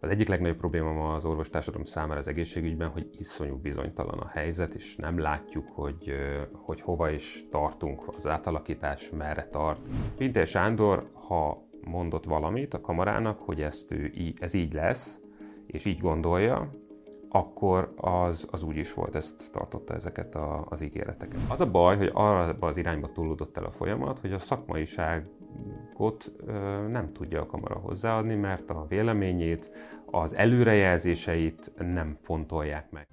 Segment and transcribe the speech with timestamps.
[0.00, 4.74] Az egyik legnagyobb probléma ma az orvostársadalom számára az egészségügyben, hogy iszonyú bizonytalan a helyzet,
[4.74, 6.12] és nem látjuk, hogy,
[6.52, 9.82] hogy hova is tartunk, az átalakítás merre tart.
[10.16, 15.20] Pintér Sándor, ha mondott valamit a kamarának, hogy ezt ő, ez így lesz,
[15.66, 16.70] és így gondolja,
[17.28, 21.40] akkor az, az úgy is volt, ezt tartotta ezeket a, az ígéreteket.
[21.48, 24.38] Az a baj, hogy arra az irányba túlódott el a folyamat, hogy a
[25.98, 26.32] szakmaiságot
[26.90, 29.70] nem tudja a kamara hozzáadni, mert a véleményét,
[30.10, 33.06] az előrejelzéseit nem fontolják meg.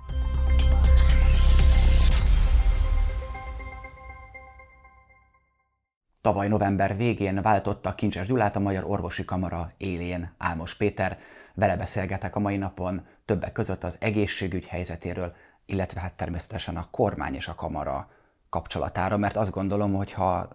[6.22, 11.20] Tavaly november végén váltotta Kincses Gyulát a Magyar Orvosi Kamara élén Álmos Péter.
[11.54, 15.34] Vele beszélgetek a mai napon többek között az egészségügy helyzetéről,
[15.66, 18.10] illetve hát természetesen a kormány és a kamara
[18.50, 20.50] kapcsolatára, mert azt gondolom, hogy ha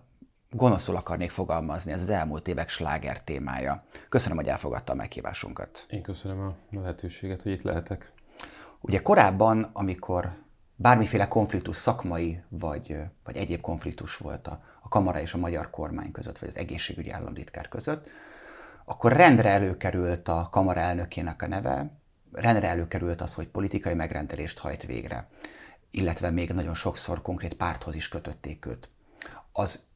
[0.50, 3.84] gonoszul akarnék fogalmazni, ez az elmúlt évek sláger témája.
[4.08, 5.86] Köszönöm, hogy elfogadta a meghívásunkat.
[5.88, 8.12] Én köszönöm a lehetőséget, hogy itt lehetek.
[8.80, 10.38] Ugye korábban, amikor
[10.76, 16.12] bármiféle konfliktus szakmai vagy, vagy egyéb konfliktus volt a, a kamara és a magyar kormány
[16.12, 18.06] között, vagy az egészségügyi államtitkár között,
[18.84, 21.98] akkor rendre előkerült a kamara elnökének a neve,
[22.32, 25.28] rendre előkerült az, hogy politikai megrendelést hajt végre,
[25.90, 28.88] illetve még nagyon sokszor konkrét párthoz is kötötték őt.
[29.52, 29.89] Az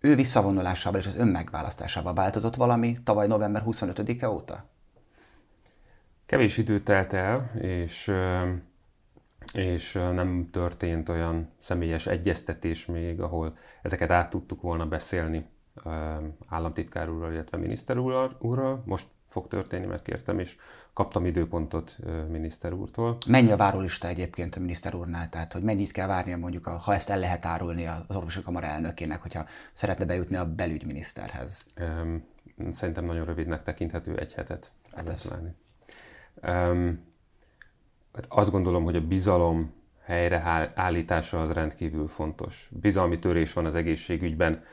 [0.00, 4.64] ő visszavonulásával és az önmegválasztásával változott valami tavaly november 25-e óta?
[6.26, 8.12] Kevés idő telt el, és,
[9.52, 15.46] és nem történt olyan személyes egyeztetés még, ahol ezeket át tudtuk volna beszélni
[16.48, 17.98] államtitkár úrral, illetve miniszter
[18.38, 18.82] úrral.
[18.84, 20.56] Most fog történni, mert kértem, és
[20.98, 23.16] kaptam időpontot miniszter úrtól.
[23.26, 25.28] Mennyi a várólista egyébként a miniszter úrnál?
[25.28, 29.22] Tehát, hogy mennyit kell várnia mondjuk, ha ezt el lehet árulni az orvosi kamara elnökének,
[29.22, 31.66] hogyha szeretne bejutni a belügyminiszterhez?
[32.72, 34.72] Szerintem nagyon rövidnek tekinthető egy hetet.
[34.94, 35.32] Hát ez.
[36.42, 37.04] Um,
[38.28, 39.72] azt gondolom, hogy a bizalom
[40.04, 42.68] helyreállítása az rendkívül fontos.
[42.80, 44.64] Bizalmi törés van az egészségügyben,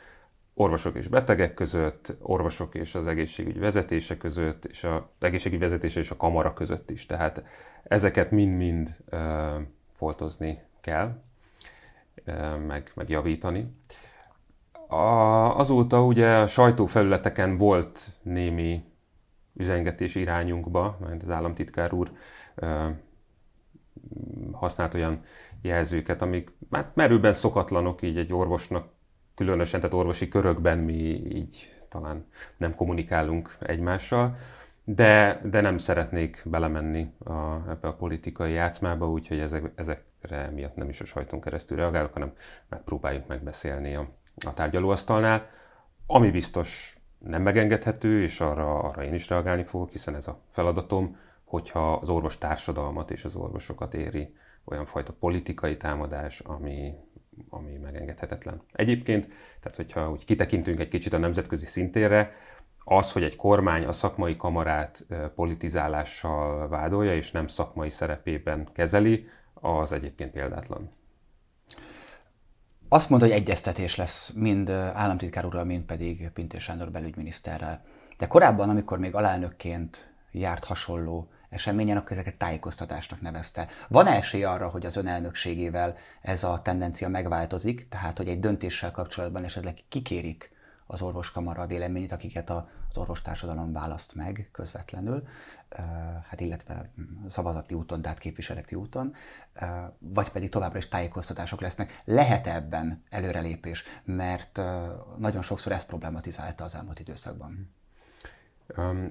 [0.56, 6.12] orvosok és betegek között, orvosok és az egészségügy vezetése között, és az egészségügy vezetése és
[6.12, 7.06] a kamara között is.
[7.06, 7.44] Tehát
[7.84, 9.20] ezeket mind-mind uh,
[9.92, 11.22] foltozni kell,
[12.28, 13.76] uh, meg, meg javítani.
[14.88, 14.96] A,
[15.58, 18.84] azóta ugye a sajtófelületeken volt némi
[19.54, 22.12] üzengetés irányunkba, mert az államtitkár úr
[22.56, 22.90] uh,
[24.52, 25.22] használt olyan
[25.62, 28.95] jelzőket, amik hát merőben szokatlanok így egy orvosnak
[29.36, 30.94] különösen, tehát orvosi körökben mi
[31.36, 32.26] így talán
[32.58, 34.36] nem kommunikálunk egymással,
[34.84, 40.90] de, de nem szeretnék belemenni a, ebbe a politikai játszmába, úgyhogy ezek, ezekre miatt nem
[40.90, 42.34] is a sajton keresztül reagálok, hanem
[42.70, 44.10] megpróbáljuk megbeszélni a,
[44.46, 45.50] a tárgyalóasztalnál.
[46.08, 51.18] Ami biztos nem megengedhető, és arra, arra én is reagálni fogok, hiszen ez a feladatom,
[51.44, 54.36] hogyha az orvos társadalmat és az orvosokat éri
[54.66, 56.94] olyan fajta politikai támadás, ami,
[57.50, 58.62] ami megengedhetetlen.
[58.72, 59.28] Egyébként,
[59.60, 62.32] tehát hogyha úgy kitekintünk egy kicsit a nemzetközi szintére,
[62.84, 69.92] az, hogy egy kormány a szakmai kamarát politizálással vádolja, és nem szakmai szerepében kezeli, az
[69.92, 70.92] egyébként példátlan.
[72.90, 77.86] Azt mondta, hogy egyeztetés lesz mind államtitkár úrral, mind pedig Pintér Sándor belügyminiszterrel.
[78.18, 83.68] De korábban, amikor még alelnökként járt hasonló eseményen, akkor ezeket tájékoztatásnak nevezte.
[83.88, 89.44] Van esély arra, hogy az önelnökségével ez a tendencia megváltozik, tehát hogy egy döntéssel kapcsolatban
[89.44, 90.54] esetleg kikérik
[90.88, 95.28] az orvoskamara a véleményét, akiket az orvostársadalom választ meg közvetlenül,
[96.30, 96.92] hát illetve
[97.28, 99.14] szavazati úton, tehát képviseleti úton,
[99.98, 102.02] vagy pedig továbbra is tájékoztatások lesznek.
[102.06, 104.62] Lehet ebben előrelépés, mert
[105.18, 107.74] nagyon sokszor ezt problematizálta az elmúlt időszakban.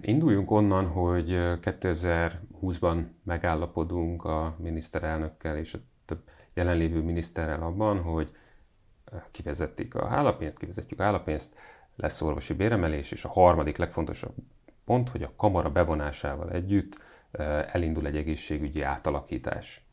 [0.00, 1.28] Induljunk onnan, hogy
[1.62, 6.20] 2020-ban megállapodunk a miniszterelnökkel és a több
[6.54, 8.36] jelenlévő miniszterrel abban, hogy
[9.30, 11.60] kivezetik a állapénzt, kivezetjük állapénzt,
[11.96, 14.34] lesz orvosi béremelés, és a harmadik legfontosabb
[14.84, 16.98] pont, hogy a kamara bevonásával együtt
[17.72, 19.86] elindul egy egészségügyi átalakítás.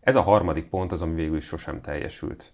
[0.00, 2.52] Ez a harmadik pont az, ami végül is sosem teljesült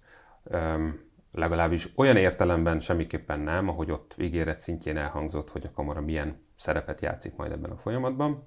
[1.32, 7.00] legalábbis olyan értelemben semmiképpen nem, ahogy ott ígéret szintjén elhangzott, hogy a kamara milyen szerepet
[7.00, 8.46] játszik majd ebben a folyamatban.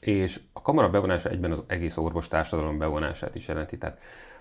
[0.00, 3.78] És a kamara bevonása egyben az egész orvostársadalom bevonását is jelenti.
[3.78, 3.98] Tehát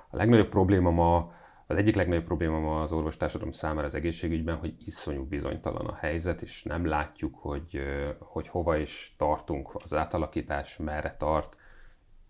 [0.09, 1.33] a legnagyobb probléma ma,
[1.67, 6.41] az egyik legnagyobb probléma ma az orvostársadalom számára az egészségügyben, hogy iszonyú bizonytalan a helyzet,
[6.41, 7.79] és nem látjuk, hogy,
[8.19, 11.57] hogy hova is tartunk, az átalakítás merre tart,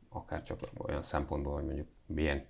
[0.10, 2.46] akár csak olyan szempontból, hogy mondjuk milyen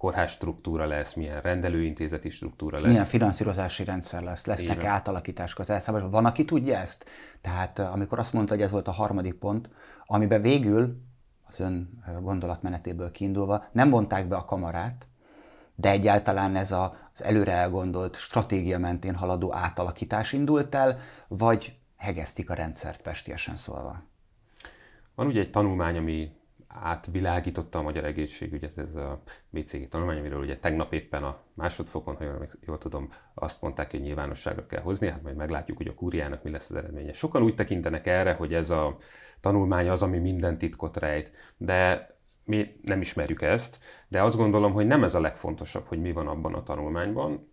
[0.00, 2.90] kórház struktúra lesz, milyen rendelőintézeti struktúra lesz.
[2.90, 6.10] Milyen finanszírozási rendszer lesz, lesznek átalakítások az elszámolás.
[6.10, 7.04] Van, aki tudja ezt?
[7.40, 9.68] Tehát amikor azt mondta, hogy ez volt a harmadik pont,
[10.06, 11.00] amiben végül
[11.46, 15.06] az ön gondolatmenetéből kiindulva nem vonták be a kamarát,
[15.74, 20.98] de egyáltalán ez a, az előre elgondolt stratégia mentén haladó átalakítás indult el,
[21.28, 24.02] vagy hegesztik a rendszert pestiesen szólva?
[25.14, 26.32] Van ugye egy tanulmány, ami
[26.74, 32.24] átvilágította a magyar egészségügyet, ez a BCG tanulmány, amiről ugye tegnap éppen a másodfokon, ha
[32.24, 36.42] jól, jól tudom, azt mondták, hogy nyilvánosságra kell hozni, hát majd meglátjuk, hogy a kúriának
[36.42, 37.12] mi lesz az eredménye.
[37.12, 38.98] Sokan úgy tekintenek erre, hogy ez a
[39.40, 42.08] tanulmány az, ami minden titkot rejt, de
[42.44, 46.26] mi nem ismerjük ezt, de azt gondolom, hogy nem ez a legfontosabb, hogy mi van
[46.26, 47.48] abban a tanulmányban.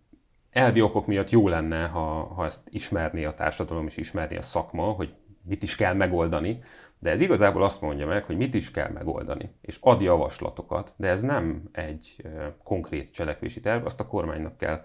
[0.50, 4.82] Elvi okok miatt jó lenne, ha, ha ezt ismerné a társadalom és ismerné a szakma,
[4.82, 6.62] hogy mit is kell megoldani,
[6.98, 11.08] de ez igazából azt mondja meg, hogy mit is kell megoldani, és ad javaslatokat, de
[11.08, 12.16] ez nem egy
[12.62, 14.82] konkrét cselekvési terv, azt a kormánynak kell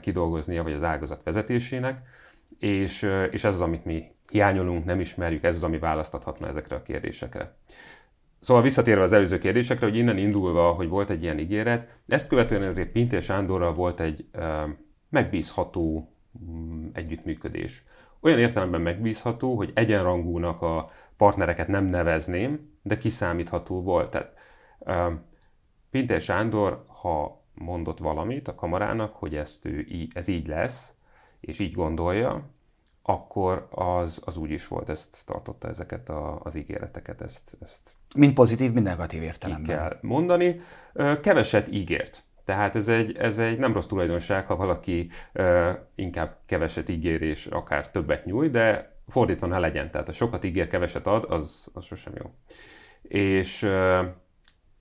[0.00, 2.02] kidolgoznia, vagy az ágazat vezetésének,
[2.58, 6.82] és, és ez az, amit mi hiányolunk, nem ismerjük, ez az, ami választathatna ezekre a
[6.82, 7.54] kérdésekre.
[8.40, 12.62] Szóval visszatérve az előző kérdésekre, hogy innen indulva, hogy volt egy ilyen ígéret, ezt követően
[12.62, 14.26] azért Pintér Sándorral volt egy
[15.08, 16.12] megbízható
[16.50, 17.84] mm, együttműködés.
[18.20, 20.90] Olyan értelemben megbízható, hogy egyenrangúnak a
[21.24, 24.10] partnereket nem nevezném, de kiszámítható volt.
[24.10, 24.32] Tehát
[25.90, 30.94] Pintér Sándor, ha mondott valamit a kamarának, hogy ezt ő, ez így lesz,
[31.40, 32.50] és így gondolja,
[33.02, 38.32] akkor az, az úgy is volt, ezt tartotta ezeket a, az ígéreteket, ezt, ezt Mind
[38.32, 39.76] pozitív, mind negatív értelemben.
[39.76, 40.60] kell mondani.
[41.20, 42.24] Keveset ígért.
[42.44, 47.46] Tehát ez egy, ez egy nem rossz tulajdonság, ha valaki uh, inkább keveset ígér és
[47.46, 49.90] akár többet nyújt, de fordítva ne legyen.
[49.90, 52.34] Tehát ha sokat ígér, keveset ad, az, az sosem jó.
[53.02, 53.68] És,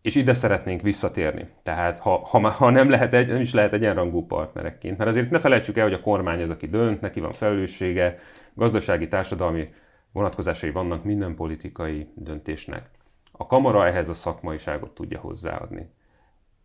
[0.01, 1.49] és ide szeretnénk visszatérni.
[1.63, 5.39] Tehát ha, ha, ha nem, lehet egy, nem is lehet egyenrangú partnerekként, mert azért ne
[5.39, 8.19] felejtsük el, hogy a kormány az, aki dönt, neki van felelőssége,
[8.53, 9.73] gazdasági, társadalmi
[10.11, 12.89] vonatkozásai vannak minden politikai döntésnek.
[13.31, 15.89] A kamara ehhez a szakmaiságot tudja hozzáadni.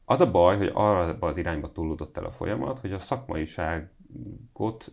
[0.05, 2.99] Az a baj, hogy arra az irányba túlódott el a folyamat, hogy a
[4.59, 4.93] szakmaiságot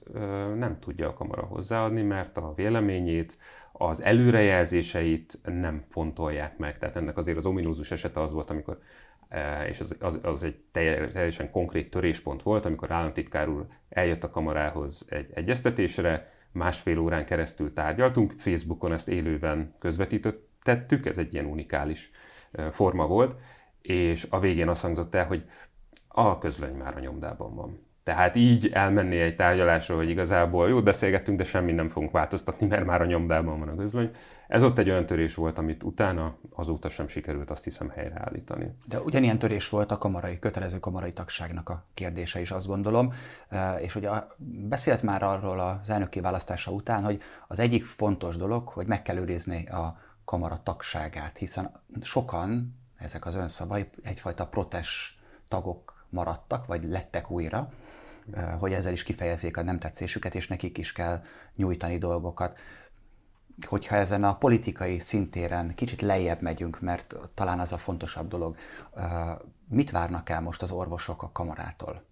[0.57, 3.37] nem tudja a kamara hozzáadni, mert a véleményét,
[3.71, 6.77] az előrejelzéseit nem fontolják meg.
[6.77, 8.79] Tehát ennek azért az ominózus esete az volt, amikor
[9.69, 15.05] és az, az, az egy teljesen konkrét töréspont volt, amikor államtitkár úr eljött a kamarához
[15.09, 22.11] egy egyeztetésre, másfél órán keresztül tárgyaltunk, Facebookon ezt élőben közvetítettük, ez egy ilyen unikális
[22.71, 23.39] forma volt,
[23.81, 25.43] és a végén azt hangzott el, hogy
[26.07, 27.85] a közlöny már a nyomdában van.
[28.05, 32.85] Tehát így elmenni egy tárgyalásra, hogy igazából jót beszélgettünk, de semmi nem fogunk változtatni, mert
[32.85, 34.11] már a nyomdában van a közlöny.
[34.47, 38.77] Ez ott egy olyan törés volt, amit utána azóta sem sikerült azt hiszem helyreállítani.
[38.87, 43.13] De ugyanilyen törés volt a kamarai, kötelező kamarai tagságnak a kérdése is, azt gondolom.
[43.81, 44.09] És ugye
[44.69, 49.17] beszélt már arról az elnöki választása után, hogy az egyik fontos dolog, hogy meg kell
[49.17, 51.71] őrizni a kamara tagságát, hiszen
[52.01, 57.69] sokan ezek az önszavai egyfajta protes tagok maradtak, vagy lettek újra,
[58.59, 61.23] hogy ezzel is kifejezzék a nem tetszésüket, és nekik is kell
[61.55, 62.57] nyújtani dolgokat.
[63.67, 68.55] Hogyha ezen a politikai szintéren kicsit lejjebb megyünk, mert talán az a fontosabb dolog,
[69.69, 72.03] mit várnak el most az orvosok a kamarától?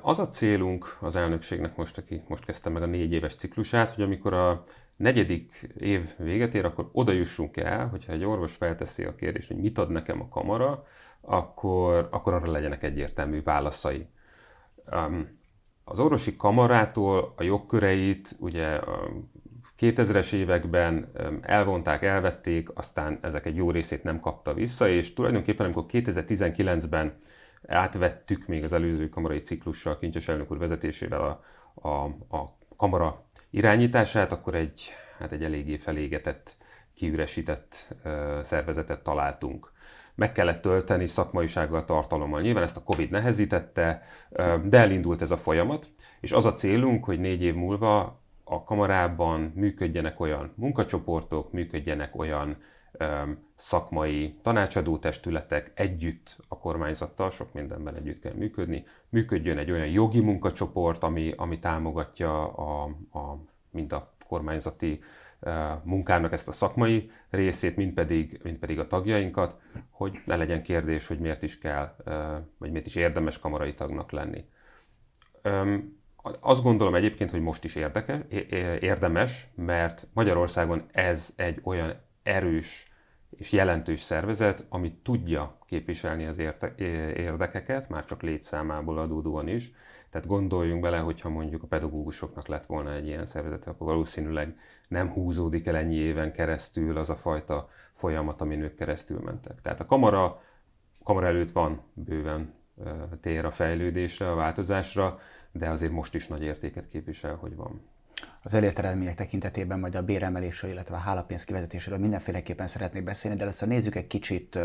[0.00, 4.04] Az a célunk az elnökségnek most, aki most kezdte meg a négy éves ciklusát, hogy
[4.04, 4.64] amikor a
[4.96, 9.56] negyedik év véget ér, akkor oda jussunk el, hogyha egy orvos felteszi a kérdést, hogy
[9.56, 10.84] mit ad nekem a kamara,
[11.20, 14.06] akkor, akkor arra legyenek egyértelmű válaszai.
[15.84, 19.10] Az orvosi kamarától a jogköreit ugye a
[19.78, 25.84] 2000-es években elvonták, elvették, aztán ezek egy jó részét nem kapta vissza, és tulajdonképpen amikor
[25.88, 27.18] 2019-ben
[27.66, 32.04] átvettük még az előző kamarai ciklussal, Kincses elnök úr vezetésével a, a,
[32.36, 36.56] a kamara irányítását, akkor egy, hát egy eléggé felégetett,
[36.94, 37.94] kiüresített
[38.42, 39.72] szervezetet találtunk.
[40.18, 42.40] Meg kellett tölteni szakmaisággal, tartalommal.
[42.40, 44.02] Nyilván ezt a Covid nehezítette,
[44.64, 45.88] de elindult ez a folyamat,
[46.20, 52.56] és az a célunk, hogy négy év múlva a kamarában működjenek olyan munkacsoportok, működjenek olyan
[53.56, 60.20] szakmai tanácsadó testületek együtt a kormányzattal, sok mindenben együtt kell működni, működjön egy olyan jogi
[60.20, 62.82] munkacsoport, ami, ami támogatja a,
[63.12, 63.38] a,
[63.70, 65.00] mind a kormányzati
[65.82, 71.06] munkának ezt a szakmai részét, mind pedig, mind pedig a tagjainkat, hogy ne legyen kérdés,
[71.06, 71.96] hogy miért is kell,
[72.58, 74.44] vagy miért is érdemes kamarai tagnak lenni.
[76.40, 78.20] Azt gondolom egyébként, hogy most is érdekes,
[78.80, 82.92] érdemes, mert Magyarországon ez egy olyan erős
[83.30, 86.38] és jelentős szervezet, ami tudja képviselni az
[87.16, 89.72] érdekeket, már csak létszámából adódóan is.
[90.10, 95.10] Tehát gondoljunk bele, hogyha mondjuk a pedagógusoknak lett volna egy ilyen szervezet, akkor valószínűleg nem
[95.10, 99.60] húzódik el ennyi éven keresztül az a fajta folyamat, ami nők keresztül mentek.
[99.62, 100.42] Tehát a kamara,
[101.04, 102.54] kamara előtt van bőven
[103.20, 105.18] tér a fejlődésre, a változásra,
[105.52, 107.80] de azért most is nagy értéket képvisel, hogy van.
[108.42, 113.42] Az elért eredmények tekintetében majd a béremelésről, illetve a hálapénz kivezetéséről mindenféleképpen szeretnék beszélni, de
[113.42, 114.58] először nézzük egy kicsit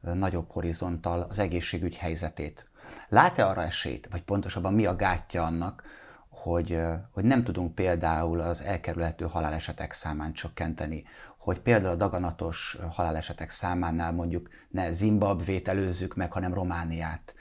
[0.00, 2.66] nagyobb horizonttal az egészségügy helyzetét.
[3.08, 5.82] Lát-e arra esélyt, vagy pontosabban mi a gátja annak,
[6.46, 6.78] hogy,
[7.10, 11.04] hogy nem tudunk például az elkerülhető halálesetek számán csökkenteni,
[11.38, 17.34] hogy például a daganatos halálesetek számánál mondjuk ne Zimbabvét előzzük meg, hanem Romániát.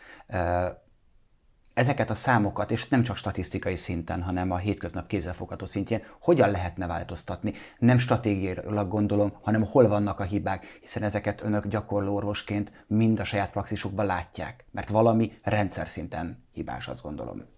[1.73, 6.87] Ezeket a számokat, és nem csak statisztikai szinten, hanem a hétköznap kézzelfogható szintjén, hogyan lehetne
[6.87, 7.53] változtatni?
[7.79, 13.23] Nem stratégiailag gondolom, hanem hol vannak a hibák, hiszen ezeket önök gyakorló orvosként mind a
[13.23, 17.54] saját praxisukban látják, mert valami rendszer szinten hibás, azt gondolom.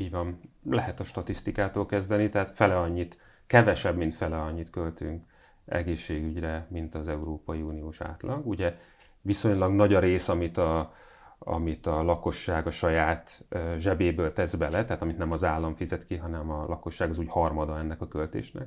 [0.00, 0.40] Így van.
[0.62, 5.24] Lehet a statisztikától kezdeni, tehát fele annyit, kevesebb, mint fele annyit költünk
[5.64, 8.46] egészségügyre, mint az Európai Uniós átlag.
[8.46, 8.76] Ugye
[9.20, 10.94] viszonylag nagy a rész, amit a,
[11.38, 13.44] amit a lakosság a saját
[13.76, 17.28] zsebéből tesz bele, tehát amit nem az állam fizet ki, hanem a lakosság az úgy
[17.28, 18.66] harmada ennek a költésnek.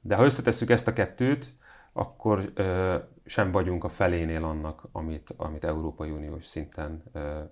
[0.00, 1.54] De ha összetesszük ezt a kettőt,
[1.98, 2.52] akkor
[3.24, 7.02] sem vagyunk a felénél annak, amit, amit Európai Uniós szinten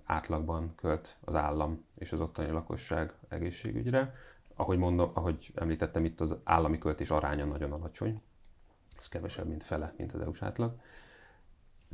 [0.03, 4.13] átlagban költ az állam és az ottani lakosság egészségügyre.
[4.55, 8.21] Ahogy, mondom, ahogy említettem, itt az állami költés aránya nagyon alacsony.
[8.97, 10.75] Ez kevesebb, mint fele, mint az EU-s átlag.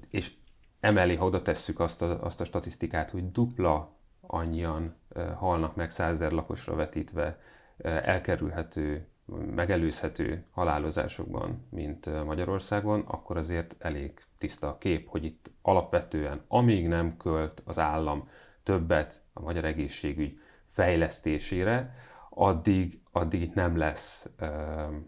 [0.10, 0.34] És
[0.80, 3.92] emellé, ha oda tesszük azt a, azt a statisztikát, hogy dupla
[4.22, 4.96] annyian
[5.36, 7.40] halnak meg százezer lakosra vetítve
[7.84, 9.08] elkerülhető
[9.56, 17.18] megelőzhető halálozásokban, mint Magyarországon, akkor azért elég tiszta a kép, hogy itt alapvetően, amíg nem
[17.18, 18.24] költ az állam
[18.64, 21.94] többet a magyar egészségügy fejlesztésére,
[22.30, 24.30] addig, addig itt nem lesz,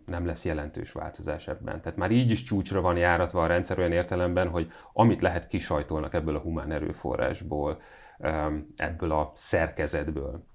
[0.06, 1.82] nem lesz jelentős változás ebben.
[1.82, 6.14] Tehát már így is csúcsra van járatva a rendszer olyan értelemben, hogy amit lehet kisajtolnak
[6.14, 7.82] ebből a humán erőforrásból,
[8.76, 10.46] ebből a szerkezetből.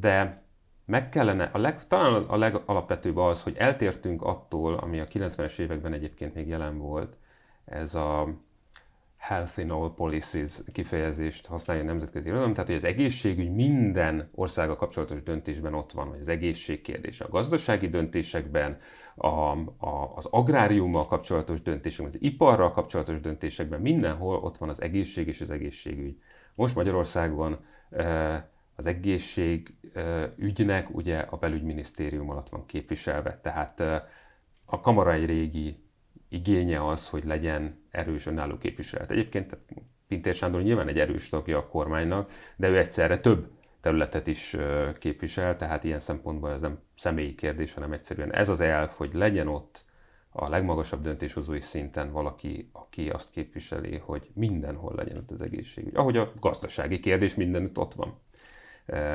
[0.00, 0.42] De
[0.84, 5.92] meg kellene, a leg, talán a legalapvetőbb az, hogy eltértünk attól, ami a 90-es években
[5.92, 7.16] egyébként még jelen volt,
[7.64, 8.28] ez a
[9.16, 14.76] health in all policies kifejezést használja a nemzetközi irodalom, tehát hogy az egészségügy minden országa
[14.76, 18.78] kapcsolatos döntésben ott van, hogy az egészség kérdése a gazdasági döntésekben,
[19.14, 25.26] a, a, az agráriummal kapcsolatos döntésekben, az iparral kapcsolatos döntésekben, mindenhol ott van az egészség
[25.26, 26.20] és az egészségügy.
[26.54, 27.64] Most Magyarországon
[28.76, 29.74] az egészség
[30.36, 33.80] ügynek ugye a belügyminisztérium alatt van képviselve, tehát
[34.64, 35.82] a kamara egy régi
[36.28, 39.10] igénye az, hogy legyen erős önálló képviselet.
[39.10, 39.56] Egyébként
[40.08, 43.50] Pintér Sándor nyilván egy erős tagja a kormánynak, de ő egyszerre több
[43.80, 44.56] területet is
[44.98, 49.48] képvisel, tehát ilyen szempontból ez nem személyi kérdés, hanem egyszerűen ez az elf, hogy legyen
[49.48, 49.84] ott
[50.30, 55.96] a legmagasabb döntéshozói szinten valaki, aki azt képviseli, hogy mindenhol legyen ott az egészségügy.
[55.96, 58.18] Ahogy a gazdasági kérdés mindenütt ott van.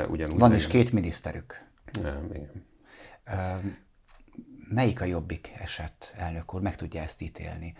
[0.10, 1.66] Ugyanúgy Van is két miniszterük.
[1.94, 2.66] Igen.
[4.70, 6.62] Melyik a jobbik eset, elnök úr?
[6.62, 7.76] Meg tudja ezt ítélni?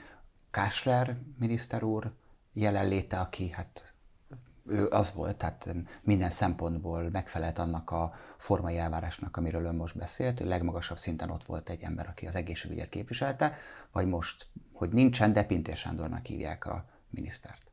[0.52, 2.14] Kásler miniszter úr
[2.54, 3.94] jelenléte, aki hát
[4.66, 10.40] ő az volt, tehát minden szempontból megfelelt annak a formai elvárásnak, amiről ön most beszélt,
[10.40, 13.58] ő legmagasabb szinten ott volt egy ember, aki az egészségügyet képviselte,
[13.92, 17.72] vagy most, hogy nincsen, de Pintér Sándornak hívják a minisztert.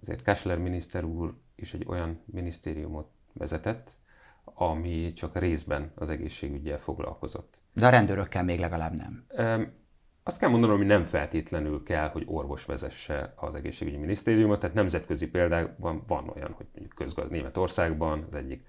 [0.00, 3.90] Azért Kásler miniszter úr is egy olyan minisztériumot vezetett,
[4.44, 7.58] ami csak részben az egészségügyel foglalkozott.
[7.74, 9.26] De a rendőrökkel még legalább nem.
[10.22, 15.28] Azt kell mondanom, hogy nem feltétlenül kell, hogy orvos vezesse az egészségügyi minisztériumot, tehát nemzetközi
[15.28, 18.66] példákban van olyan, hogy mondjuk közgaz Németországban az egyik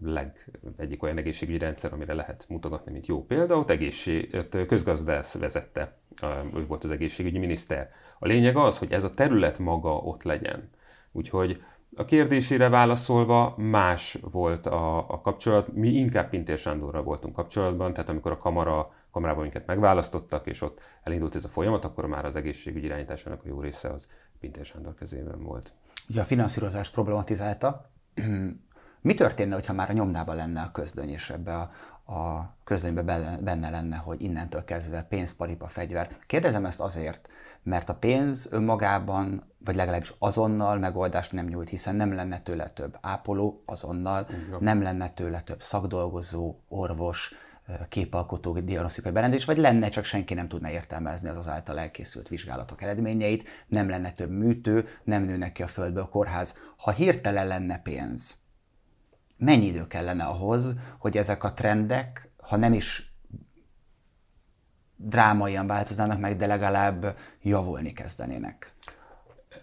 [0.00, 5.34] leg, egyik olyan egészségügyi rendszer, amire lehet mutogatni, mint jó példa, ott, egészség, ott közgazdász
[5.38, 5.98] vezette,
[6.54, 7.90] ő volt az egészségügyi miniszter.
[8.18, 10.70] A lényeg az, hogy ez a terület maga ott legyen.
[11.12, 11.62] Úgyhogy
[11.96, 15.72] a kérdésére válaszolva más volt a, a kapcsolat.
[15.72, 20.80] Mi inkább Pintér Sándorral voltunk kapcsolatban, tehát amikor a kamara, kamarában minket megválasztottak, és ott
[21.02, 24.08] elindult ez a folyamat, akkor már az egészségügyi irányításának a jó része az
[24.40, 25.72] Pintér Sándor kezében volt.
[26.08, 27.90] Ugye a finanszírozást problematizálta.
[29.00, 31.70] Mi történne, ha már a nyomnában lenne a közdöny, és ebbe a,
[32.12, 33.04] a közönyben
[33.44, 36.08] benne lenne, hogy innentől kezdve pénz, paripa, fegyver.
[36.26, 37.28] Kérdezem ezt azért,
[37.62, 42.98] mert a pénz önmagában, vagy legalábbis azonnal megoldást nem nyújt, hiszen nem lenne tőle több
[43.00, 44.58] ápoló azonnal, Igen.
[44.60, 47.34] nem lenne tőle több szakdolgozó, orvos,
[47.88, 52.82] képalkotó diagnosztikai berendezés, vagy lenne, csak senki nem tudna értelmezni az az által elkészült vizsgálatok
[52.82, 56.58] eredményeit, nem lenne több műtő, nem nőnek ki a földből a kórház.
[56.76, 58.34] Ha hirtelen lenne pénz,
[59.36, 63.12] mennyi idő kellene ahhoz, hogy ezek a trendek, ha nem is
[64.96, 68.74] drámaian változnának meg, de legalább javulni kezdenének?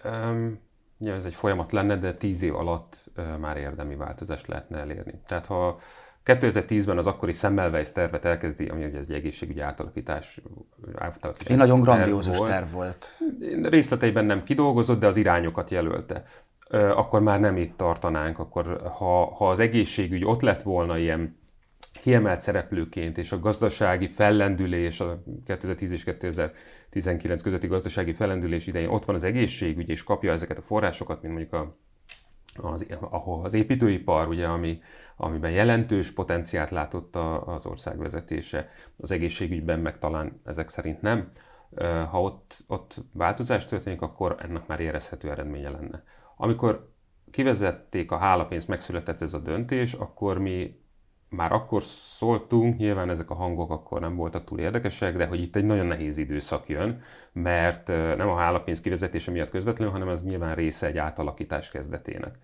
[0.06, 0.60] Um,
[0.98, 5.22] ja, ez egy folyamat lenne, de tíz év alatt uh, már érdemi változást lehetne elérni.
[5.26, 5.80] Tehát ha
[6.26, 10.42] 2010-ben az akkori Semmelweis tervet elkezdi, ami ugye egy egészségügyi átalakítás.
[10.96, 13.18] átalakítás egy nagyon grandiózus terv, terv volt.
[13.64, 16.24] Részleteiben nem kidolgozott, de az irányokat jelölte.
[16.72, 21.39] Akkor már nem itt tartanánk, akkor ha, ha az egészségügy ott lett volna ilyen
[21.94, 29.06] kiemelt szereplőként, és a gazdasági fellendülés, a 2010 és 2019 közötti gazdasági fellendülés idején ott
[29.06, 31.78] van az egészségügy, és kapja ezeket a forrásokat, mint mondjuk a,
[32.56, 34.82] az, ahol az építőipar, ugye, ami,
[35.16, 37.16] amiben jelentős potenciált látott
[37.46, 41.32] az ország vezetése, az egészségügyben meg talán ezek szerint nem.
[42.10, 46.04] Ha ott, ott változás történik, akkor ennek már érezhető eredménye lenne.
[46.36, 46.92] Amikor
[47.32, 50.80] kivezették a hálapénzt, megszületett ez a döntés, akkor mi
[51.30, 55.56] már akkor szóltunk, nyilván ezek a hangok akkor nem voltak túl érdekesek, de hogy itt
[55.56, 60.56] egy nagyon nehéz időszak jön, mert nem a hálapénz kivezetése miatt közvetlenül, hanem ez nyilván
[60.56, 62.38] része egy átalakítás kezdetének.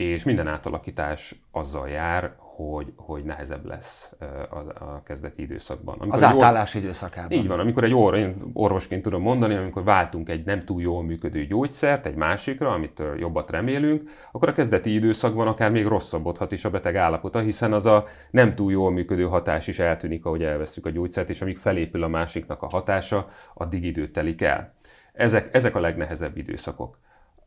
[0.00, 4.12] És minden átalakítás azzal jár, hogy, hogy nehezebb lesz
[4.50, 5.94] a, a kezdeti időszakban.
[5.94, 6.82] Amikor az átállás or...
[6.82, 7.38] időszakában.
[7.38, 11.02] Így van, amikor egy or, én orvosként tudom mondani, amikor váltunk egy nem túl jól
[11.02, 16.64] működő gyógyszert egy másikra, amit jobbat remélünk, akkor a kezdeti időszakban akár még rosszabbodhat is
[16.64, 20.86] a beteg állapota, hiszen az a nem túl jól működő hatás is eltűnik, ahogy elveszük
[20.86, 24.74] a gyógyszert, és amíg felépül a másiknak a hatása, addig időt telik el.
[25.12, 26.98] Ezek, ezek a legnehezebb időszakok.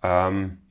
[0.01, 0.62] Um,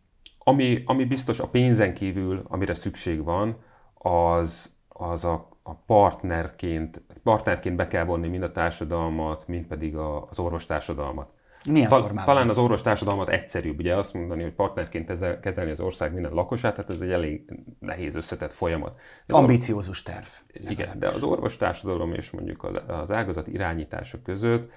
[0.45, 3.57] ami, ami biztos a pénzen kívül, amire szükség van,
[3.95, 10.27] az, az a, a partnerként, partnerként be kell vonni mind a társadalmat, mind pedig a,
[10.31, 11.31] az orvostársadalmat.
[11.69, 12.25] Milyen Ta, formában?
[12.25, 16.91] Talán az orvostársadalmat egyszerűbb, ugye azt mondani, hogy partnerként kezelni az ország minden lakosát, tehát
[16.91, 19.01] ez egy elég nehéz összetett folyamat.
[19.27, 20.27] Az Ambiciózus terv.
[20.53, 24.71] Igen, de az orvostársadalom és mondjuk az, az ágazat irányítása között,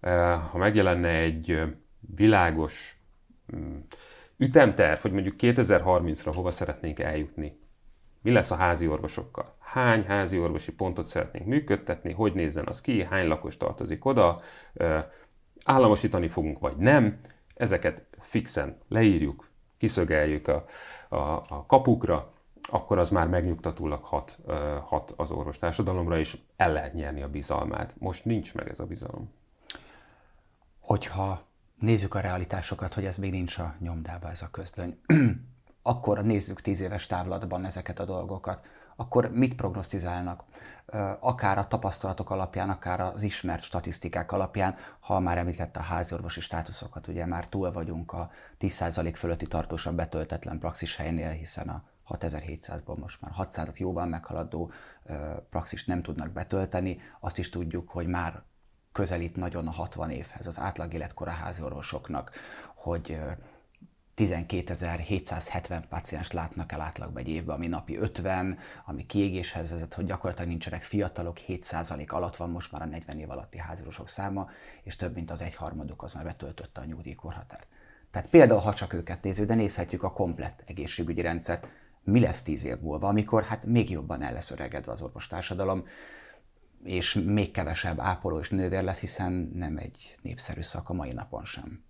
[0.00, 1.62] eh, ha megjelenne egy
[2.00, 3.00] világos
[3.56, 3.78] mm,
[4.36, 7.60] ütemterv, hogy mondjuk 2030-ra hova szeretnénk eljutni,
[8.22, 9.56] mi lesz a házi orvosokkal?
[9.58, 14.40] Hány házi orvosi pontot szeretnénk működtetni, hogy nézzen az ki, hány lakos tartozik oda,
[15.64, 17.20] államosítani fogunk vagy nem,
[17.54, 20.64] ezeket fixen leírjuk, kiszögeljük a,
[21.08, 21.16] a,
[21.48, 22.32] a kapukra,
[22.70, 24.38] akkor az már megnyugtatólag hat,
[24.84, 27.94] hat az orvostársadalomra, és el lehet nyerni a bizalmát.
[27.98, 29.32] Most nincs meg ez a bizalom.
[30.80, 31.42] Hogyha
[31.82, 35.00] nézzük a realitásokat, hogy ez még nincs a nyomdába ez a közlöny,
[35.82, 38.66] akkor nézzük tíz éves távlatban ezeket a dolgokat,
[38.96, 40.44] akkor mit prognosztizálnak?
[41.20, 47.06] Akár a tapasztalatok alapján, akár az ismert statisztikák alapján, ha már említette a háziorvosi státuszokat,
[47.06, 53.20] ugye már túl vagyunk a 10% fölötti tartósan betöltetlen praxis helynél, hiszen a 6700-ból most
[53.20, 54.72] már 600-at jóval meghaladó
[55.50, 57.00] praxis nem tudnak betölteni.
[57.20, 58.42] Azt is tudjuk, hogy már
[58.92, 62.30] közelít nagyon a 60 évhez az átlag életkora háziorvosoknak,
[62.74, 63.18] hogy
[64.16, 70.50] 12.770 páciens látnak el átlagban egy évben, ami napi 50, ami kiégéshez vezet, hogy gyakorlatilag
[70.50, 74.50] nincsenek fiatalok, 7% alatt van most már a 40 év alatti házorvosok száma,
[74.82, 77.66] és több mint az egyharmaduk az már betöltötte a nyugdíjkorhatárt.
[78.10, 81.66] Tehát például, ha csak őket nézzük, de nézhetjük a komplett egészségügyi rendszert,
[82.04, 85.84] mi lesz tíz év múlva, amikor hát még jobban el lesz öregedve az orvostársadalom,
[86.84, 91.44] és még kevesebb ápoló és nővér lesz, hiszen nem egy népszerű szak a mai napon
[91.44, 91.82] sem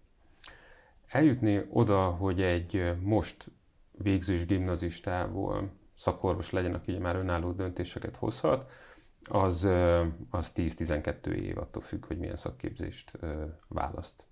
[1.13, 3.51] eljutni oda, hogy egy most
[3.91, 8.71] végzős gimnazistából szakorvos legyen, aki már önálló döntéseket hozhat,
[9.25, 9.65] az,
[10.31, 13.19] az 10-12 év, attól függ, hogy milyen szakképzést
[13.69, 14.27] választ.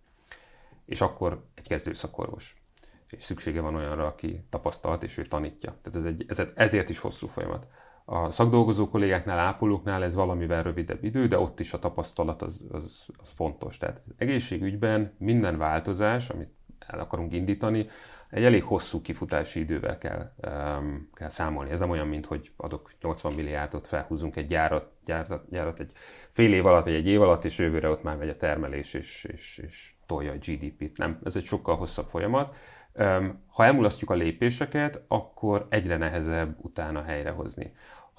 [0.84, 2.62] És akkor egy kezdő szakorvos.
[3.08, 5.76] És szüksége van olyanra, aki tapasztalt, és ő tanítja.
[5.82, 7.66] Tehát ez egy, ez, ezért is hosszú folyamat.
[8.12, 13.06] A szakdolgozó kollégáknál, ápolóknál ez valamivel rövidebb idő, de ott is a tapasztalat az, az,
[13.20, 13.78] az fontos.
[13.78, 17.88] Tehát egészségügyben minden változás, amit el akarunk indítani,
[18.30, 21.70] egy elég hosszú kifutási idővel kell, um, kell számolni.
[21.70, 25.92] Ez nem olyan, mint hogy adok 80 milliárdot, felhúzunk egy gyárat, gyárat, gyárat egy
[26.30, 29.24] fél év alatt, vagy egy év alatt, és jövőre ott már megy a termelés, és,
[29.32, 30.98] és, és tolja a GDP-t.
[30.98, 32.54] Nem, ez egy sokkal hosszabb folyamat.
[32.94, 37.72] Um, ha elmulasztjuk a lépéseket, akkor egyre nehezebb utána helyrehozni.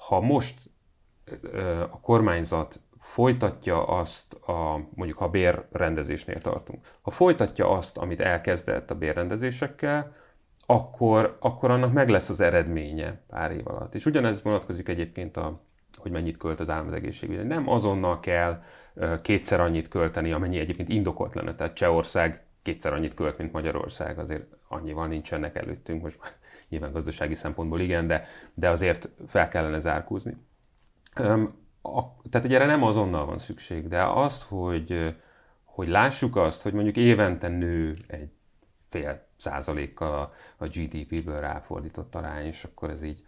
[0.06, 0.70] Ha most
[1.90, 8.94] a kormányzat folytatja azt, a, mondjuk ha bérrendezésnél tartunk, ha folytatja azt, amit elkezdett a
[8.94, 10.14] bérrendezésekkel,
[10.66, 13.94] akkor, akkor annak meg lesz az eredménye pár év alatt.
[13.94, 15.60] És ugyanez vonatkozik egyébként a,
[15.96, 17.42] hogy mennyit költ az állam az egészségügyre.
[17.42, 18.62] Nem azonnal kell
[19.22, 21.54] kétszer annyit költeni, amennyi egyébként indokolt lenne.
[21.54, 26.32] Tehát Csehország kétszer annyit költ, mint Magyarország, azért annyival nincsenek előttünk, most már
[26.72, 30.36] nyilván gazdasági szempontból igen, de, de azért fel kellene zárkózni.
[31.82, 35.16] A, tehát ugye erre nem azonnal van szükség, de az, hogy,
[35.64, 38.30] hogy lássuk azt, hogy mondjuk évente nő egy
[38.88, 43.24] fél százalékkal a, GDP-ből ráfordított arány, és akkor ez így,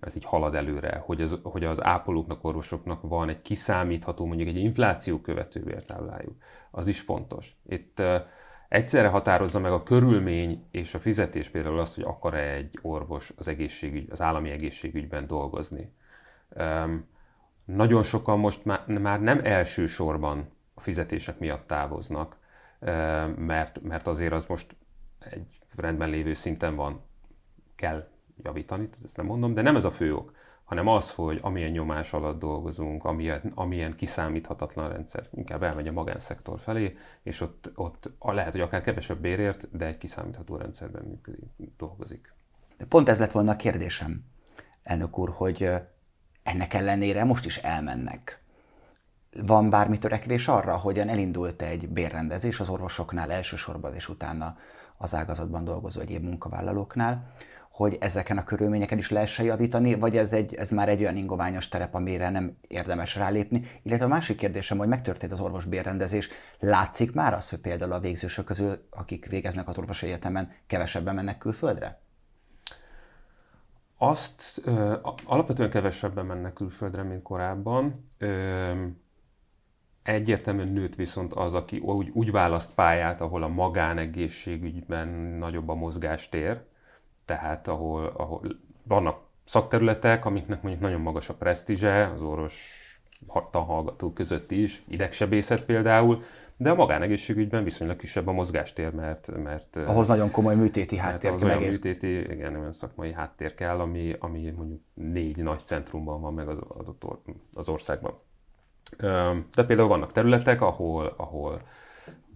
[0.00, 4.56] ez így halad előre, hogy az, hogy az ápolóknak, orvosoknak van egy kiszámítható, mondjuk egy
[4.56, 6.42] infláció követő vértáblájuk.
[6.70, 7.56] Az is fontos.
[7.68, 8.02] Itt
[8.70, 13.48] egyszerre határozza meg a körülmény és a fizetés például azt, hogy akar-e egy orvos az
[13.48, 15.92] egészségügy, az állami egészségügyben dolgozni.
[17.64, 22.36] Nagyon sokan most már, már nem elsősorban a fizetések miatt távoznak,
[23.36, 24.76] mert, mert azért az most
[25.18, 27.02] egy rendben lévő szinten van,
[27.74, 28.08] kell
[28.42, 30.34] javítani, ezt nem mondom, de nem ez a fő ok,
[30.70, 36.60] hanem az, hogy amilyen nyomás alatt dolgozunk, amilyen, amilyen kiszámíthatatlan rendszer, inkább elmegy a magánszektor
[36.60, 42.34] felé, és ott, ott lehet, hogy akár kevesebb bérért, de egy kiszámítható rendszerben működik, dolgozik.
[42.88, 44.24] Pont ez lett volna a kérdésem,
[44.82, 45.70] elnök úr, hogy
[46.42, 48.42] ennek ellenére most is elmennek.
[49.42, 54.56] Van bármi törekvés arra, hogyan elindult egy bérrendezés az orvosoknál elsősorban, és utána
[54.96, 57.32] az ágazatban dolgozó egyéb munkavállalóknál,
[57.80, 61.68] hogy ezeken a körülményeken is lehessen javítani, vagy ez, egy, ez már egy olyan ingoványos
[61.68, 63.66] terep, amire nem érdemes rálépni.
[63.82, 68.00] Illetve a másik kérdésem, hogy megtörtént az orvos bérrendezés, látszik már az, hogy például a
[68.00, 72.00] végzősök közül, akik végeznek az orvosi egyetemen, kevesebben mennek külföldre?
[73.98, 78.08] Azt ö, alapvetően kevesebben mennek külföldre, mint korábban.
[78.18, 78.84] Ö,
[80.02, 86.68] egyértelműen nőtt viszont az, aki úgy, úgy választ pályát, ahol a magánegészségügyben nagyobb a mozgástér,
[87.30, 88.40] tehát ahol, ahol
[88.82, 92.84] vannak szakterületek, amiknek mondjuk nagyon magas a presztízse, az orvos
[93.52, 96.22] hallgatók között is, idegsebészet például,
[96.56, 99.42] de a magánegészségügyben viszonylag kisebb a mozgástér, mert...
[99.42, 101.48] mert ahhoz nagyon komoly műtéti háttér kell.
[101.48, 106.48] Olyan műtéti, igen, olyan szakmai háttér kell, ami, ami mondjuk négy nagy centrumban van meg
[106.48, 106.58] az,
[107.54, 108.18] az országban.
[109.54, 111.62] De például vannak területek, ahol, ahol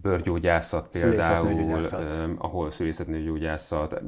[0.01, 1.83] bőrgyógyászat például,
[2.37, 4.01] ahol szülészetnőgyógyászat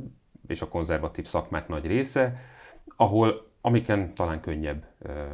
[0.48, 2.42] és a konzervatív szakmák nagy része,
[2.96, 4.86] ahol amiken talán könnyebb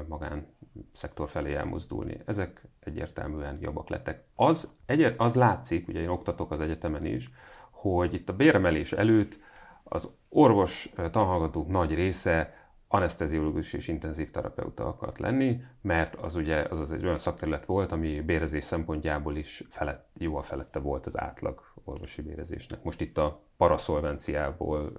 [0.08, 0.48] magán
[0.92, 2.20] szektor felé elmozdulni.
[2.26, 4.24] Ezek egyértelműen jobbak lettek.
[4.36, 7.32] Az, egy, az látszik, ugye én oktatok az egyetemen is,
[7.70, 9.40] hogy itt a béremelés előtt
[9.84, 12.54] az orvos tanhallgatók nagy része
[12.88, 17.92] anesteziológus és intenzív terapeuta akart lenni, mert az ugye az, az egy olyan szakterület volt,
[17.92, 22.84] ami bérezés szempontjából is felett, jóval felette volt az átlag orvosi bérezésnek.
[22.84, 24.92] Most itt a paraszolvenciából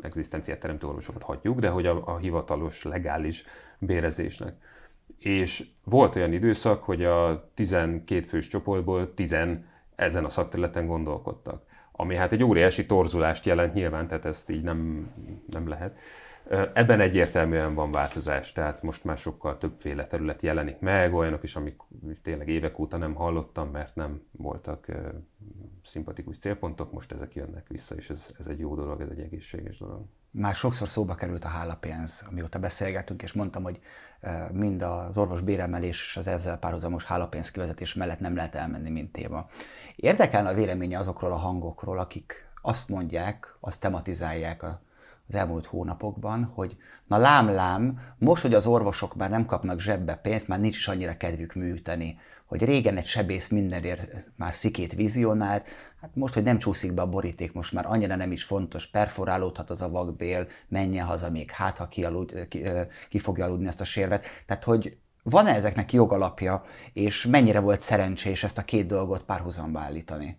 [0.00, 3.44] egzisztenciát teremtő orvosokat hagyjuk, de hogy a, a hivatalos, legális
[3.78, 4.54] bérezésnek.
[5.18, 9.36] És volt olyan időszak, hogy a 12 fős csoportból 10
[9.94, 11.62] ezen a szakterületen gondolkodtak.
[11.92, 15.10] Ami hát egy óriási torzulást jelent nyilván, tehát ezt így nem,
[15.50, 15.98] nem lehet.
[16.74, 21.76] Ebben egyértelműen van változás, tehát most már sokkal többféle terület jelenik meg, olyanok is, amik
[22.22, 24.86] tényleg évek óta nem hallottam, mert nem voltak
[25.84, 29.78] szimpatikus célpontok, most ezek jönnek vissza, és ez, ez egy jó dolog, ez egy egészséges
[29.78, 30.04] dolog.
[30.30, 33.80] Már sokszor szóba került a hálapénz, amióta beszélgetünk, és mondtam, hogy
[34.52, 39.12] mind az orvos béremelés és az ezzel párhuzamos hálapénz kivezetés mellett nem lehet elmenni, mint
[39.12, 39.46] téma.
[39.96, 44.80] Érdekelne a véleménye azokról a hangokról, akik azt mondják, azt tematizálják a
[45.32, 50.48] az elmúlt hónapokban, hogy na lám-lám, most, hogy az orvosok már nem kapnak zsebbe pénzt,
[50.48, 55.66] már nincs is annyira kedvük műteni, hogy régen egy sebész mindenért már szikét vizionált,
[56.00, 59.70] hát most, hogy nem csúszik be a boríték, most már annyira nem is fontos, perforálódhat
[59.70, 62.62] az a vakbél, menjen haza még, hát ha kialud, ki,
[63.08, 64.26] ki fogja aludni ezt a sérvet.
[64.46, 70.38] Tehát, hogy van-e ezeknek jogalapja, és mennyire volt szerencsés ezt a két dolgot párhuzamba állítani?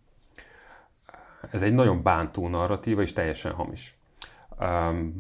[1.51, 3.97] Ez egy nagyon bántó narratíva, és teljesen hamis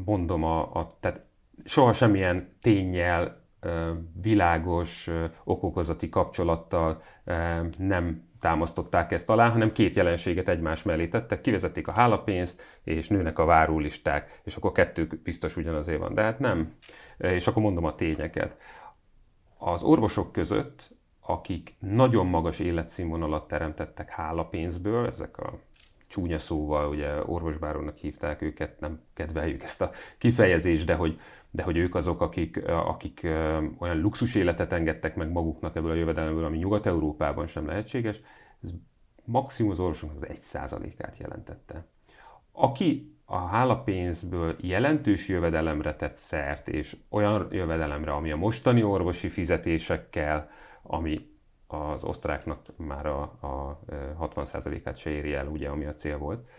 [0.05, 1.25] mondom, a, a, tehát
[1.65, 3.41] soha semmilyen tényjel,
[4.21, 5.09] világos
[5.43, 7.01] okokozati kapcsolattal
[7.77, 13.39] nem támasztották ezt alá, hanem két jelenséget egymás mellé tettek, kivezették a hálapénzt, és nőnek
[13.39, 16.13] a várólisták, és akkor kettő biztos ugyanazé van.
[16.13, 16.73] De hát nem.
[17.17, 18.57] És akkor mondom a tényeket.
[19.57, 20.89] Az orvosok között,
[21.21, 25.59] akik nagyon magas életszínvonalat teremtettek hálapénzből, ezek a
[26.13, 31.19] csúnya szóval, ugye orvosbárónak hívták őket, nem kedveljük ezt a kifejezést, de hogy,
[31.51, 33.21] de hogy ők azok, akik, akik
[33.77, 38.21] olyan luxus életet engedtek meg maguknak ebből a jövedelemből, ami Nyugat-Európában sem lehetséges,
[38.63, 38.69] ez
[39.25, 41.85] maximum az orvosoknak az egy százalékát jelentette.
[42.51, 50.49] Aki a hálapénzből jelentős jövedelemre tett szert, és olyan jövedelemre, ami a mostani orvosi fizetésekkel,
[50.81, 51.32] ami
[51.73, 53.79] az osztráknak már a, a
[54.19, 56.49] 60%-át se éri el, ugye, ami a cél volt.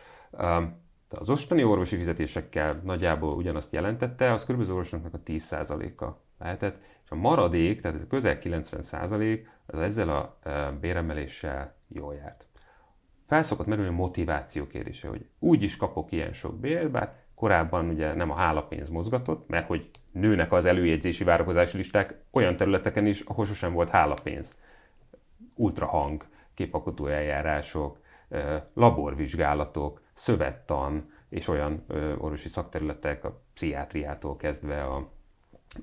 [1.09, 4.61] Az ostani orvosi fizetésekkel nagyjából ugyanazt jelentette, az kb.
[4.61, 6.05] az orvosoknak a 10%-a
[6.38, 10.38] lehetett, és a maradék, tehát ez a közel 90% az ezzel a
[10.81, 12.46] béremeléssel jól járt.
[13.27, 18.14] Felszokott merülni a motiváció kérdése, hogy úgy is kapok ilyen sok bért, bár korábban ugye
[18.14, 23.44] nem a hálapénz mozgatott, mert hogy nőnek az előjegyzési várakozási listák olyan területeken is, ahol
[23.44, 24.57] sosem volt hálapénz.
[25.55, 27.99] Ultrahang, képalkotó eljárások,
[28.75, 31.85] laborvizsgálatok, szövettan és olyan
[32.19, 35.11] orvosi szakterületek, a pszichiátriától kezdve a,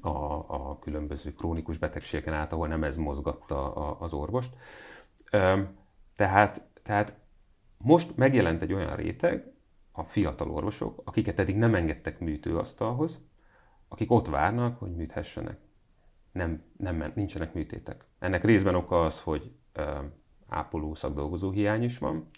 [0.02, 0.10] a,
[0.48, 4.56] a különböző krónikus betegségeken át, ahol nem ez mozgatta a, az orvost.
[6.16, 7.16] Tehát, tehát
[7.78, 9.52] most megjelent egy olyan réteg,
[9.92, 13.22] a fiatal orvosok, akiket eddig nem engedtek műtőasztalhoz,
[13.88, 15.58] akik ott várnak, hogy műthessenek.
[16.32, 18.06] Nem, nem, nincsenek műtétek.
[18.20, 19.52] Ennek részben oka az, hogy
[20.50, 22.30] ápoló szakdolgozó hiány is van.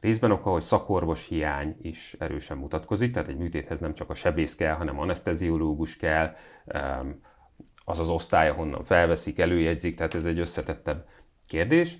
[0.00, 4.54] Részben oka, hogy szakorvos hiány is erősen mutatkozik, tehát egy műtéthez nem csak a sebész
[4.54, 6.34] kell, hanem anesteziológus kell,
[7.84, 11.06] az az osztály, ahonnan felveszik, előjegyzik, tehát ez egy összetettebb
[11.46, 11.98] kérdés.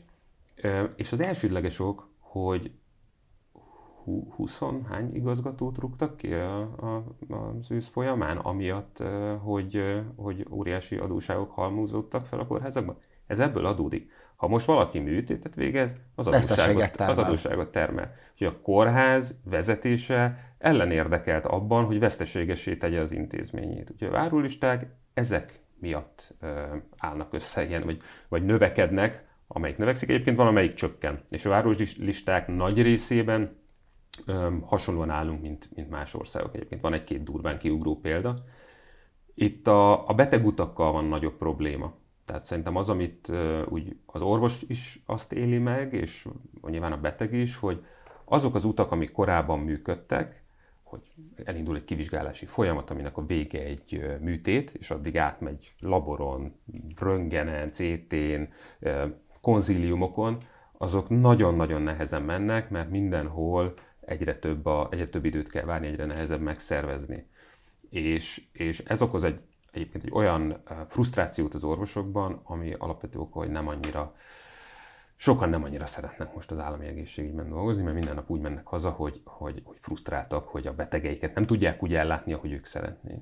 [0.96, 2.72] És az elsődleges ok, hogy
[4.36, 9.02] 20 hány igazgatót rúgtak ki az ősz folyamán, amiatt,
[9.42, 12.96] hogy, hogy óriási adóságok halmúzódtak fel a kórházakban?
[13.26, 14.10] Ez ebből adódik.
[14.38, 18.14] Ha most valaki műtétet végez, az adósságot, az adósságot termel.
[18.32, 23.90] Úgyhogy a kórház vezetése ellenérdekelt abban, hogy veszteségesé tegye az intézményét.
[23.90, 26.62] Úgyhogy a várólisták ezek miatt ö,
[26.96, 31.20] állnak össze ilyen, vagy, vagy növekednek, amelyik növekszik, egyébként valamelyik csökken.
[31.28, 33.56] És a várólisták nagy részében
[34.26, 36.54] ö, hasonlóan állunk, mint, mint más országok.
[36.54, 38.34] Egyébként van egy-két durván kiugró példa.
[39.34, 41.94] Itt a, a betegutakkal van nagyobb probléma.
[42.28, 43.32] Tehát szerintem az, amit
[43.68, 46.28] úgy az orvos is azt éli meg, és
[46.62, 47.84] nyilván a beteg is, hogy
[48.24, 50.42] azok az utak, amik korábban működtek,
[50.82, 51.00] hogy
[51.44, 56.54] elindul egy kivizsgálási folyamat, aminek a vége egy műtét, és addig átmegy laboron,
[56.98, 58.42] röngenen, CT-n,
[59.40, 60.36] konzíliumokon,
[60.72, 66.04] azok nagyon-nagyon nehezen mennek, mert mindenhol egyre több, a, egyre több időt kell várni, egyre
[66.04, 67.26] nehezebb megszervezni.
[67.90, 69.40] És, és ez okoz egy
[69.72, 74.14] egyébként egy olyan frusztrációt az orvosokban, ami alapvető oka, hogy nem annyira,
[75.16, 78.90] sokan nem annyira szeretnek most az állami egészségügyben dolgozni, mert minden nap úgy mennek haza,
[78.90, 83.20] hogy, hogy, hogy frusztráltak, hogy a betegeiket nem tudják úgy ellátni, ahogy ők szeretnék.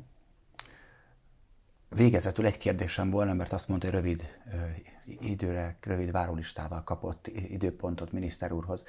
[1.89, 4.39] Végezetül egy kérdésem volna, mert azt mondta, hogy rövid
[5.21, 8.87] időre, rövid várólistával kapott időpontot miniszter úrhoz.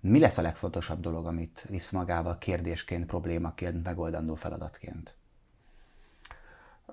[0.00, 5.16] Mi lesz a legfontosabb dolog, amit visz magával kérdésként, problémaként, megoldandó feladatként?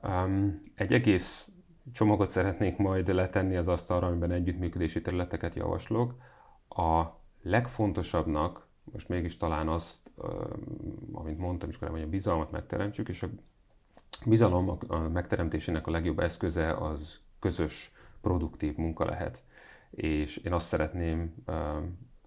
[0.03, 1.51] Um, egy egész
[1.93, 6.15] csomagot szeretnék majd letenni az asztalra, amiben együttműködési területeket javaslok.
[6.69, 7.03] A
[7.41, 9.99] legfontosabbnak, most mégis talán azt,
[11.11, 13.27] amint mondtam is korábban, hogy a bizalmat megteremtsük, és a
[14.25, 19.43] bizalom a megteremtésének a legjobb eszköze az közös, produktív munka lehet.
[19.89, 21.35] És én azt szeretném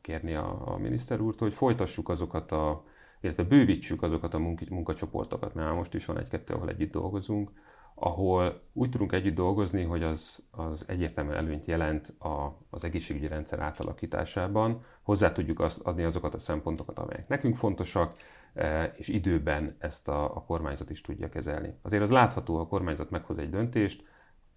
[0.01, 2.85] kérni a, a miniszter úrtól, hogy folytassuk azokat a
[3.21, 4.39] illetve bővítsük azokat a
[4.71, 7.51] munkacsoportokat, mert most is van egy-kettő, ahol együtt dolgozunk,
[7.99, 13.61] ahol úgy tudunk együtt dolgozni, hogy az, az egyértelműen előnyt jelent a, az egészségügyi rendszer
[13.61, 14.83] átalakításában.
[15.03, 18.17] Hozzá tudjuk azt adni azokat a szempontokat, amelyek nekünk fontosak,
[18.55, 21.75] e, és időben ezt a, a kormányzat is tudja kezelni.
[21.83, 24.05] Azért az látható, ha a kormányzat meghoz egy döntést,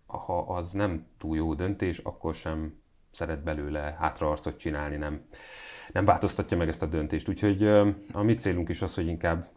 [0.05, 2.79] ha az nem túl jó döntés, akkor sem
[3.11, 5.21] szeret belőle hátraarcot csinálni, nem,
[5.91, 7.29] nem változtatja meg ezt a döntést.
[7.29, 7.67] Úgyhogy
[8.11, 9.49] a mi célunk is az, hogy inkább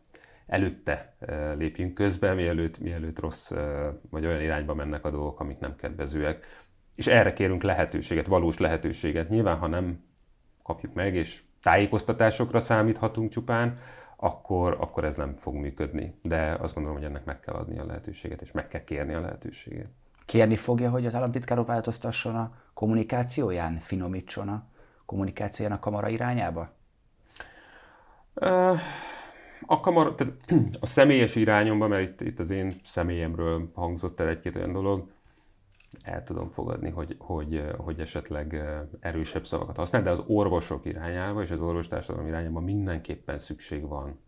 [0.47, 1.17] előtte
[1.59, 3.51] lépjünk közbe, mielőtt, mielőtt rossz
[4.11, 6.47] vagy olyan irányba mennek a dolgok, amik nem kedvezőek.
[6.95, 9.29] És erre kérünk lehetőséget, valós lehetőséget.
[9.29, 10.05] Nyilván, ha nem
[10.63, 13.79] kapjuk meg, és tájékoztatásokra számíthatunk csupán,
[14.17, 16.15] akkor, akkor ez nem fog működni.
[16.23, 19.21] De azt gondolom, hogy ennek meg kell adni a lehetőséget, és meg kell kérni a
[19.21, 19.89] lehetőséget.
[20.27, 24.65] Kérni fogja, hogy az államtitkárok változtasson a kommunikációján, finomítson a
[25.07, 26.71] kommunikációján a kamara irányába?
[29.67, 30.35] A kamara, tehát
[30.81, 35.11] a személyes irányomba, mert itt, itt az én személyemről hangzott el egy-két olyan dolog,
[36.03, 38.63] el tudom fogadni, hogy, hogy, hogy esetleg
[39.01, 44.21] erősebb szavakat használ, de az orvosok irányába és az orvostársadalom irányába mindenképpen szükség van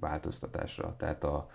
[0.00, 0.94] változtatásra.
[0.98, 1.46] Tehát a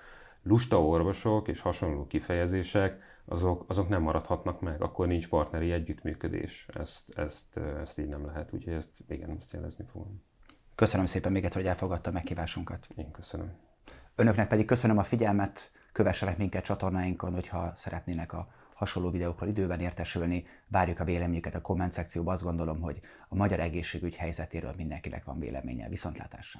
[0.43, 6.67] lusta orvosok és hasonló kifejezések, azok, azok nem maradhatnak meg, akkor nincs partneri együttműködés.
[6.73, 10.23] Ezt, ezt, ezt így nem lehet, úgyhogy ezt igen, ezt jelezni fogom.
[10.75, 12.87] Köszönöm szépen még egyszer, hogy elfogadta a meghívásunkat.
[12.95, 13.51] Én köszönöm.
[14.15, 20.45] Önöknek pedig köszönöm a figyelmet, kövessenek minket csatornáinkon, hogyha szeretnének a hasonló videókkal időben értesülni,
[20.67, 22.31] várjuk a véleményüket a komment szekcióba.
[22.31, 25.89] Azt gondolom, hogy a magyar egészségügy helyzetéről mindenkinek van véleménye.
[25.89, 26.59] Viszontlátásra!